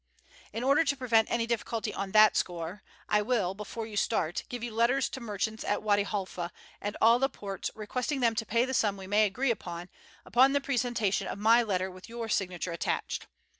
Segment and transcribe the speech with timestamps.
[0.51, 4.63] In order to prevent any difficulty on that score, I will, before you start, give
[4.63, 8.65] you letters to merchants at Wady Halfa and all the ports requesting them to pay
[8.65, 9.89] the sum we may agree upon,
[10.25, 13.27] upon the presentation of my letter with your signature attached.